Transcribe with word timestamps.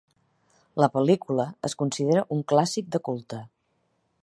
La 0.83 0.87
pel·lícula 0.95 1.45
es 1.69 1.77
considera 1.83 2.25
un 2.37 2.41
clàssic 2.53 2.91
de 2.97 3.05
culte. 3.11 3.45